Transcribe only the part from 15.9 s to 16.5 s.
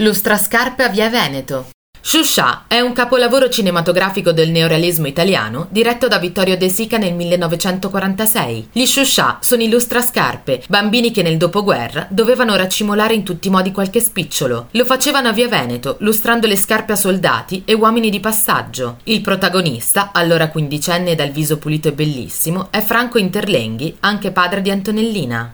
lustrando